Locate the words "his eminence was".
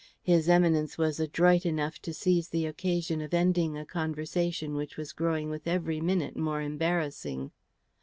0.23-1.19